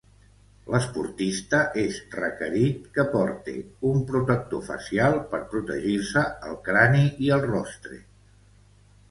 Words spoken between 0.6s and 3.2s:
L'esportista és requerit que